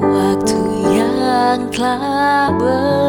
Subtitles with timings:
[0.03, 0.59] waktu
[0.93, 3.08] yang telah berlalu.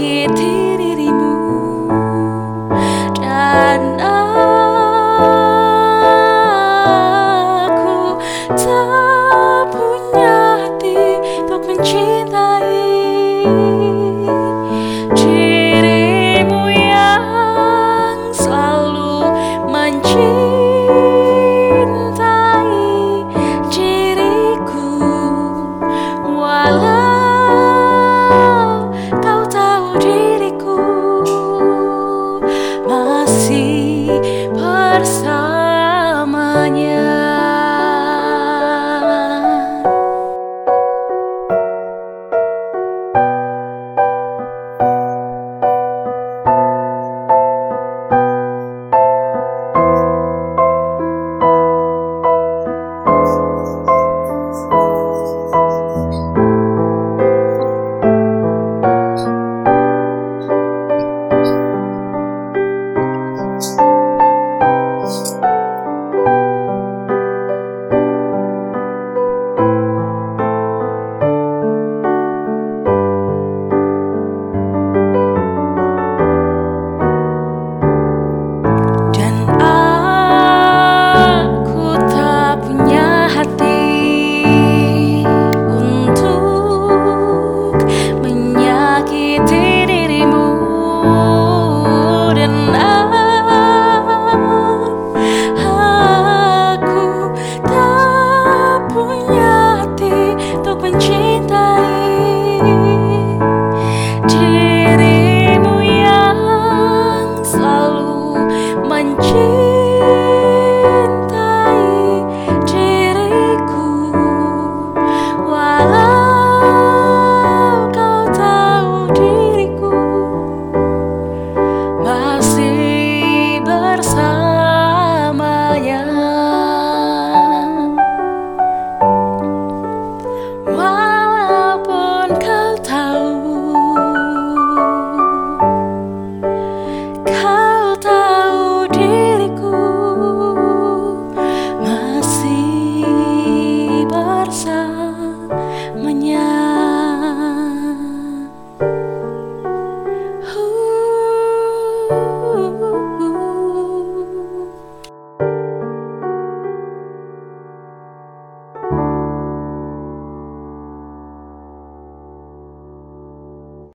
[0.00, 1.36] menyakiti dirimu
[3.20, 5.36] dan aku
[8.56, 8.79] tak